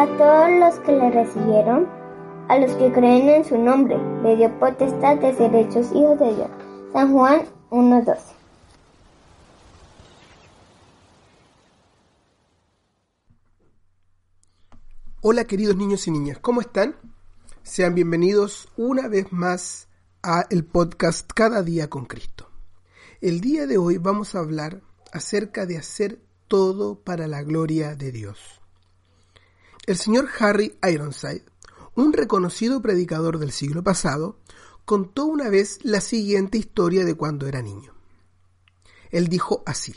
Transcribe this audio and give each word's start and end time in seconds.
a 0.00 0.06
todos 0.16 0.50
los 0.58 0.80
que 0.86 0.92
le 0.92 1.10
recibieron, 1.10 1.86
a 2.48 2.58
los 2.58 2.72
que 2.76 2.90
creen 2.90 3.28
en 3.28 3.44
su 3.44 3.58
nombre. 3.58 3.98
Le 4.22 4.34
dio 4.34 4.58
potestad 4.58 5.18
de 5.18 5.34
ser 5.34 5.54
hechos 5.54 5.92
hijos 5.92 6.18
de 6.18 6.36
Dios. 6.36 6.50
San 6.94 7.12
Juan 7.12 7.42
1.12. 7.68 8.18
Hola 15.20 15.44
queridos 15.44 15.76
niños 15.76 16.08
y 16.08 16.12
niñas, 16.12 16.38
¿cómo 16.38 16.62
están? 16.62 16.96
Sean 17.62 17.94
bienvenidos 17.94 18.68
una 18.78 19.06
vez 19.06 19.30
más 19.34 19.88
a 20.22 20.46
el 20.48 20.64
podcast 20.64 21.30
Cada 21.30 21.62
día 21.62 21.90
con 21.90 22.06
Cristo. 22.06 22.48
El 23.20 23.42
día 23.42 23.66
de 23.66 23.76
hoy 23.76 23.98
vamos 23.98 24.34
a 24.34 24.38
hablar 24.38 24.80
acerca 25.12 25.66
de 25.66 25.76
hacer 25.76 26.22
todo 26.48 27.04
para 27.04 27.26
la 27.26 27.42
gloria 27.42 27.96
de 27.96 28.12
Dios. 28.12 28.59
El 29.86 29.96
señor 29.96 30.28
Harry 30.38 30.78
Ironside, 30.82 31.44
un 31.94 32.12
reconocido 32.12 32.82
predicador 32.82 33.38
del 33.38 33.50
siglo 33.50 33.82
pasado, 33.82 34.38
contó 34.84 35.24
una 35.24 35.48
vez 35.48 35.78
la 35.82 36.00
siguiente 36.00 36.58
historia 36.58 37.04
de 37.04 37.14
cuando 37.14 37.46
era 37.46 37.62
niño. 37.62 37.94
Él 39.10 39.28
dijo 39.28 39.62
así. 39.66 39.94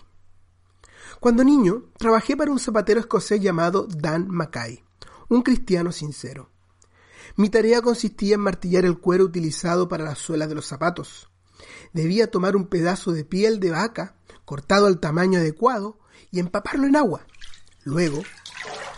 Cuando 1.20 1.44
niño, 1.44 1.86
trabajé 1.98 2.36
para 2.36 2.52
un 2.52 2.60
zapatero 2.60 3.00
escocés 3.00 3.42
llamado 3.42 3.88
Dan 3.90 4.30
Mackay, 4.30 4.84
un 5.30 5.42
cristiano 5.42 5.92
sincero. 5.92 6.50
Mi 7.36 7.50
tarea 7.50 7.82
consistía 7.82 8.36
en 8.36 8.42
martillar 8.42 8.86
el 8.86 9.00
cuero 9.00 9.26
utilizado 9.26 9.88
para 9.88 10.04
las 10.04 10.20
suelas 10.20 10.50
de 10.50 10.56
los 10.56 10.66
zapatos. 10.66 11.30
Debía 11.94 12.32
tomar 12.32 12.56
un 12.56 12.68
pedazo 12.68 13.12
de 13.12 13.26
piel 13.26 13.60
de 13.60 13.72
vaca, 13.72 14.16
cortado 14.46 14.88
al 14.88 15.00
tamaño 15.00 15.40
adecuado, 15.40 16.00
y 16.32 16.40
empaparlo 16.40 16.88
en 16.88 16.96
agua. 16.96 17.26
Luego, 17.84 18.24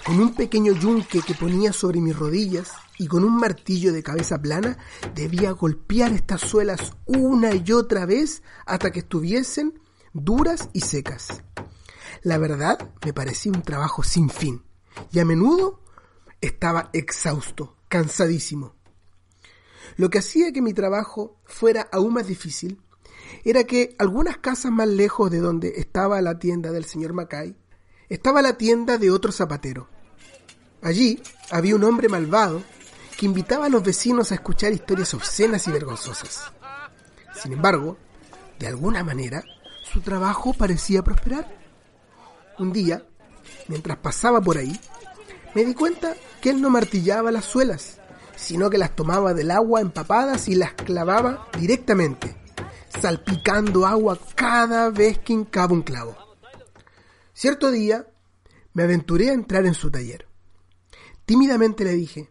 con 0.05 0.19
un 0.19 0.35
pequeño 0.35 0.73
yunque 0.73 1.23
que 1.23 1.33
ponía 1.33 1.73
sobre 1.73 1.99
mis 1.99 2.15
rodillas 2.15 2.71
y 2.99 3.07
con 3.07 3.23
un 3.23 3.37
martillo 3.37 3.91
de 3.91 4.03
cabeza 4.03 4.39
plana, 4.39 4.77
debía 5.15 5.49
golpear 5.49 6.13
estas 6.13 6.41
suelas 6.41 6.93
una 7.07 7.55
y 7.55 7.71
otra 7.71 8.05
vez 8.05 8.43
hasta 8.67 8.91
que 8.91 8.99
estuviesen 8.99 9.81
duras 10.13 10.69
y 10.73 10.81
secas. 10.81 11.41
La 12.21 12.37
verdad 12.37 12.77
me 13.03 13.13
parecía 13.13 13.51
un 13.51 13.63
trabajo 13.63 14.03
sin 14.03 14.29
fin 14.29 14.61
y 15.11 15.17
a 15.17 15.25
menudo 15.25 15.81
estaba 16.39 16.91
exhausto, 16.93 17.75
cansadísimo. 17.87 18.75
Lo 19.97 20.11
que 20.11 20.19
hacía 20.19 20.51
que 20.51 20.61
mi 20.61 20.75
trabajo 20.75 21.41
fuera 21.45 21.89
aún 21.91 22.13
más 22.13 22.27
difícil 22.27 22.79
era 23.43 23.63
que 23.63 23.95
algunas 23.97 24.37
casas 24.37 24.71
más 24.71 24.87
lejos 24.87 25.31
de 25.31 25.39
donde 25.39 25.73
estaba 25.77 26.21
la 26.21 26.37
tienda 26.37 26.71
del 26.71 26.85
señor 26.85 27.13
Mackay, 27.13 27.57
estaba 28.07 28.43
la 28.43 28.55
tienda 28.55 28.99
de 28.99 29.09
otro 29.09 29.31
zapatero. 29.31 29.94
Allí 30.85 31.19
había 31.49 31.75
un 31.75 31.83
hombre 31.83 32.09
malvado 32.09 32.61
que 33.17 33.25
invitaba 33.25 33.65
a 33.65 33.69
los 33.69 33.81
vecinos 33.81 34.31
a 34.31 34.35
escuchar 34.35 34.71
historias 34.71 35.15
obscenas 35.15 35.67
y 35.67 35.71
vergonzosas. 35.71 36.43
Sin 37.33 37.53
embargo, 37.53 37.97
de 38.59 38.67
alguna 38.67 39.03
manera, 39.03 39.43
su 39.91 40.01
trabajo 40.01 40.53
parecía 40.53 41.01
prosperar. 41.01 41.57
Un 42.59 42.71
día, 42.71 43.03
mientras 43.67 43.97
pasaba 43.97 44.39
por 44.39 44.59
ahí, 44.59 44.79
me 45.55 45.65
di 45.65 45.73
cuenta 45.73 46.13
que 46.39 46.51
él 46.51 46.61
no 46.61 46.69
martillaba 46.69 47.31
las 47.31 47.45
suelas, 47.45 47.97
sino 48.35 48.69
que 48.69 48.77
las 48.77 48.95
tomaba 48.95 49.33
del 49.33 49.49
agua 49.49 49.81
empapadas 49.81 50.47
y 50.47 50.53
las 50.53 50.73
clavaba 50.73 51.47
directamente 51.57 52.37
salpicando 53.01 53.85
agua 53.85 54.19
cada 54.35 54.89
vez 54.91 55.17
que 55.19 55.33
hincaba 55.33 55.73
un 55.73 55.81
clavo. 55.81 56.15
Cierto 57.33 57.71
día 57.71 58.07
me 58.73 58.83
aventuré 58.83 59.31
a 59.31 59.33
entrar 59.33 59.65
en 59.65 59.73
su 59.73 59.91
taller. 59.91 60.27
Tímidamente 61.25 61.83
le 61.83 61.93
dije, 61.93 62.29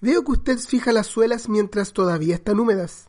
veo 0.00 0.24
que 0.24 0.32
usted 0.32 0.58
fija 0.58 0.92
las 0.92 1.08
suelas 1.08 1.48
mientras 1.48 1.92
todavía 1.92 2.36
están 2.36 2.60
húmedas. 2.60 3.08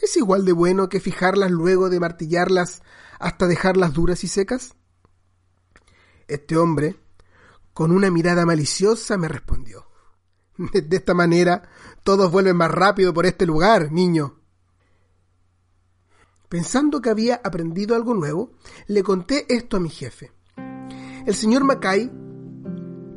¿Es 0.00 0.16
igual 0.16 0.44
de 0.44 0.52
bueno 0.52 0.88
que 0.88 0.98
fijarlas 0.98 1.50
luego 1.50 1.88
de 1.88 2.00
martillarlas 2.00 2.82
hasta 3.20 3.46
dejarlas 3.46 3.92
duras 3.92 4.24
y 4.24 4.28
secas? 4.28 4.74
Este 6.26 6.56
hombre, 6.56 6.96
con 7.72 7.92
una 7.92 8.10
mirada 8.10 8.44
maliciosa, 8.44 9.16
me 9.16 9.28
respondió. 9.28 9.86
De 10.56 10.96
esta 10.96 11.14
manera, 11.14 11.68
todos 12.02 12.32
vuelven 12.32 12.56
más 12.56 12.70
rápido 12.70 13.14
por 13.14 13.26
este 13.26 13.46
lugar, 13.46 13.92
niño. 13.92 14.40
Pensando 16.48 17.00
que 17.00 17.10
había 17.10 17.40
aprendido 17.44 17.94
algo 17.94 18.12
nuevo, 18.12 18.52
le 18.88 19.02
conté 19.02 19.46
esto 19.48 19.76
a 19.76 19.80
mi 19.80 19.88
jefe. 19.88 20.32
El 21.24 21.34
señor 21.34 21.64
Mackay 21.64 22.10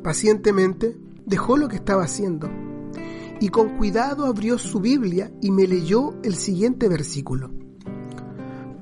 pacientemente 0.02 0.96
dejó 1.26 1.56
lo 1.56 1.68
que 1.68 1.76
estaba 1.76 2.04
haciendo 2.04 2.48
y 3.40 3.48
con 3.48 3.76
cuidado 3.76 4.26
abrió 4.26 4.58
su 4.58 4.80
Biblia 4.80 5.30
y 5.42 5.50
me 5.50 5.66
leyó 5.66 6.14
el 6.22 6.34
siguiente 6.34 6.88
versículo. 6.88 7.50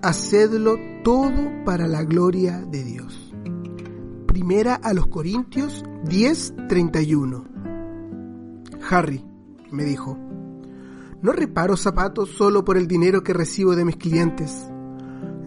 Hacedlo 0.02 0.76
todo 1.02 1.64
para 1.64 1.88
la 1.88 2.04
gloria 2.04 2.60
de 2.60 2.84
Dios. 2.84 3.34
Primera 4.26 4.74
a 4.74 4.92
los 4.92 5.06
Corintios 5.06 5.84
10:31. 6.04 7.44
Harry, 8.90 9.24
me 9.70 9.84
dijo, 9.84 10.18
no 11.22 11.32
reparo 11.32 11.76
zapatos 11.76 12.28
solo 12.30 12.64
por 12.64 12.76
el 12.76 12.86
dinero 12.86 13.24
que 13.24 13.32
recibo 13.32 13.74
de 13.74 13.86
mis 13.86 13.96
clientes. 13.96 14.68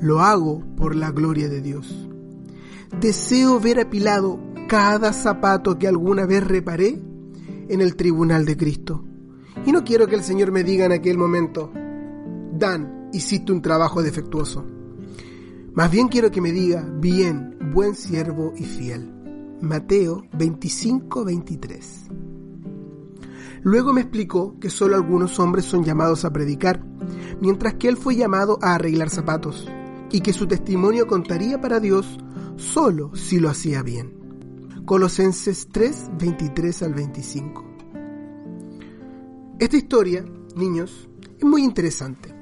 Lo 0.01 0.21
hago 0.21 0.63
por 0.75 0.95
la 0.95 1.11
gloria 1.11 1.47
de 1.47 1.61
Dios. 1.61 2.09
Deseo 2.99 3.59
ver 3.59 3.79
apilado 3.79 4.39
cada 4.67 5.13
zapato 5.13 5.79
que 5.79 5.87
alguna 5.87 6.25
vez 6.25 6.45
reparé 6.45 7.01
en 7.69 7.81
el 7.81 7.95
tribunal 7.95 8.45
de 8.45 8.57
Cristo. 8.57 9.03
Y 9.65 9.71
no 9.71 9.83
quiero 9.83 10.07
que 10.07 10.15
el 10.15 10.23
Señor 10.23 10.51
me 10.51 10.63
diga 10.63 10.85
en 10.85 10.91
aquel 10.91 11.17
momento, 11.17 11.71
Dan, 12.53 13.09
hiciste 13.13 13.51
un 13.51 13.61
trabajo 13.61 14.01
defectuoso. 14.01 14.65
Más 15.73 15.91
bien 15.91 16.07
quiero 16.07 16.31
que 16.31 16.41
me 16.41 16.51
diga, 16.51 16.87
bien, 16.99 17.57
buen 17.73 17.95
siervo 17.95 18.53
y 18.57 18.63
fiel. 18.63 19.13
Mateo 19.61 20.23
25, 20.33 21.23
23. 21.23 22.01
Luego 23.63 23.93
me 23.93 24.01
explicó 24.01 24.59
que 24.59 24.69
solo 24.69 24.95
algunos 24.95 25.39
hombres 25.39 25.65
son 25.65 25.83
llamados 25.83 26.25
a 26.25 26.31
predicar, 26.31 26.83
mientras 27.41 27.75
que 27.75 27.87
él 27.87 27.97
fue 27.97 28.15
llamado 28.15 28.59
a 28.61 28.75
arreglar 28.75 29.09
zapatos, 29.09 29.67
y 30.11 30.21
que 30.21 30.33
su 30.33 30.47
testimonio 30.47 31.07
contaría 31.07 31.59
para 31.59 31.79
Dios 31.79 32.17
solo 32.55 33.15
si 33.15 33.39
lo 33.39 33.49
hacía 33.49 33.83
bien. 33.83 34.16
Colosenses 34.87 35.67
3, 35.73 36.11
23 36.17 36.83
al 36.83 36.93
25. 36.93 37.65
Esta 39.59 39.75
historia, 39.75 40.23
niños, 40.55 41.09
es 41.37 41.43
muy 41.43 41.65
interesante. 41.65 42.33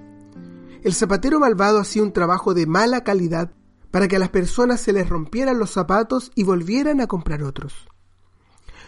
El 0.83 0.93
zapatero 0.93 1.39
malvado 1.39 1.79
hacía 1.79 2.03
un 2.03 2.13
trabajo 2.13 2.53
de 2.53 2.67
mala 2.67 3.03
calidad 3.03 3.51
para 3.89 4.07
que 4.07 4.17
a 4.17 4.19
las 4.19 4.29
personas 4.29 4.79
se 4.79 4.93
les 4.93 5.09
rompieran 5.09 5.57
los 5.57 5.71
zapatos 5.71 6.31
y 6.35 6.43
volvieran 6.43 7.01
a 7.01 7.07
comprar 7.07 7.41
otros. 7.41 7.87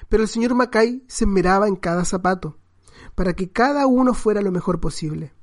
Pero 0.08 0.22
el 0.22 0.30
señor 0.30 0.54
Mackay 0.54 1.04
se 1.08 1.24
esmeraba 1.24 1.68
en 1.68 1.78
cada 1.78 2.06
zapato, 2.06 2.60
para 3.16 3.34
que 3.34 3.52
cada 3.52 3.88
uno 3.88 4.14
fuera 4.14 4.42
lo 4.44 4.52
mejor 4.52 4.80
posible. 4.80 5.34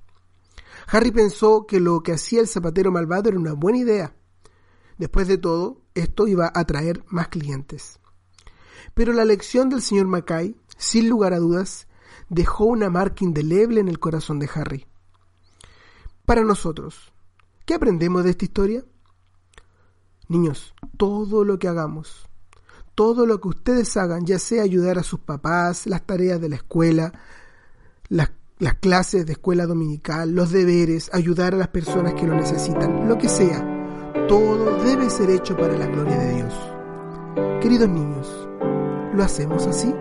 Harry 0.87 1.11
pensó 1.11 1.67
que 1.67 1.81
lo 1.81 2.05
que 2.05 2.13
hacía 2.13 2.41
el 2.41 2.47
zapatero 2.47 2.93
malvado 2.93 3.31
era 3.31 3.41
una 3.41 3.55
buena 3.55 3.79
idea. 3.79 4.15
Después 4.99 5.27
de 5.27 5.37
todo, 5.37 5.83
esto 5.95 6.29
iba 6.29 6.47
a 6.47 6.61
atraer 6.61 7.03
más 7.09 7.27
clientes. 7.27 7.99
Pero 8.95 9.13
la 9.13 9.25
lección 9.25 9.69
del 9.69 9.83
señor 9.83 10.07
Mackay, 10.07 10.57
sin 10.77 11.09
lugar 11.09 11.33
a 11.33 11.39
dudas, 11.39 11.87
dejó 12.29 12.65
una 12.65 12.91
marca 12.91 13.25
indeleble 13.25 13.81
en 13.81 13.89
el 13.89 13.99
corazón 13.99 14.39
de 14.39 14.49
Harry. 14.55 14.87
Para 16.25 16.43
nosotros, 16.43 17.13
¿qué 17.67 17.75
aprendemos 17.75 18.25
de 18.25 18.31
esta 18.31 18.45
historia? 18.45 18.85
Niños, 20.29 20.75
todo 20.97 21.45
lo 21.45 21.59
que 21.59 21.69
hagamos, 21.69 22.29
todo 22.95 23.27
lo 23.27 23.41
que 23.41 23.49
ustedes 23.49 23.97
hagan, 23.97 24.25
ya 24.25 24.39
sea 24.39 24.63
ayudar 24.63 24.99
a 24.99 25.03
sus 25.03 25.21
papás, 25.21 25.87
las 25.87 26.07
tareas 26.07 26.41
de 26.41 26.49
la 26.49 26.57
escuela, 26.57 27.13
las, 28.09 28.31
las, 28.59 28.75
clases 28.77 29.27
de 29.27 29.33
escuela 29.33 29.67
dominical, 29.67 30.31
los 30.31 30.51
deberes, 30.51 31.11
ayudar 31.13 31.55
a 31.55 31.59
las 31.59 31.69
personas 31.69 32.15
que 32.15 32.27
lo 32.27 32.35
necesitan, 32.35 33.07
lo 33.07 33.19
que 33.19 33.29
sea, 33.29 33.75
todo 34.29 34.83
debe 34.83 35.11
ser 35.11 35.29
hecho 35.29 35.57
para 35.57 35.77
la 35.77 35.87
gloria 35.87 36.17
de 36.17 36.35
Dios. 36.37 36.55
Queridos 37.61 37.89
niños, 37.89 38.44
¿lo 39.15 39.23
hacemos 39.23 39.67
así? 39.67 39.95